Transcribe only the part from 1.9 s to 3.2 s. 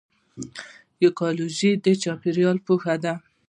چاپیریال پوهنه ده